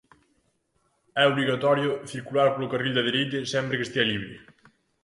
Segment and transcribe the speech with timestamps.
[1.21, 4.35] É obrigatorio circular polo carril da dereita sempre que estea libre.